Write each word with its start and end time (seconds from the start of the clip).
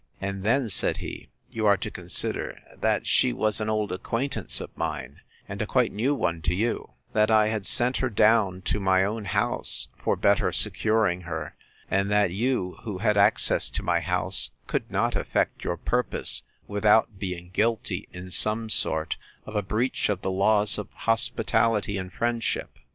—And 0.19 0.41
then, 0.43 0.67
said 0.67 0.97
he, 0.97 1.27
you 1.51 1.67
are 1.67 1.77
to 1.77 1.91
consider, 1.91 2.59
that 2.75 3.05
she 3.05 3.31
was 3.33 3.61
an 3.61 3.69
old 3.69 3.91
acquaintance 3.91 4.59
of 4.59 4.75
mine, 4.75 5.21
and 5.47 5.61
a 5.61 5.67
quite 5.67 5.91
new 5.93 6.15
one 6.15 6.41
to 6.41 6.55
you; 6.55 6.93
that 7.13 7.29
I 7.29 7.49
had 7.49 7.67
sent 7.67 7.97
her 7.97 8.09
down 8.09 8.63
to 8.63 8.79
my 8.79 9.03
own 9.03 9.25
house, 9.25 9.89
for 9.95 10.15
better 10.15 10.51
securing 10.51 11.21
her; 11.21 11.55
and 11.87 12.09
that 12.09 12.31
you, 12.31 12.79
who 12.81 12.97
had 12.97 13.15
access 13.15 13.69
to 13.69 13.83
my 13.83 13.99
house, 13.99 14.49
could 14.65 14.89
not 14.89 15.15
effect 15.15 15.63
your 15.63 15.77
purpose, 15.77 16.41
without 16.67 17.19
being 17.19 17.51
guilty, 17.53 18.07
in 18.11 18.31
some 18.31 18.71
sort, 18.71 19.17
of 19.45 19.55
a 19.55 19.61
breach 19.61 20.09
of 20.09 20.23
the 20.23 20.31
laws 20.31 20.79
of 20.79 20.89
hospitality 20.93 21.99
and 21.99 22.11
friendship. 22.11 22.71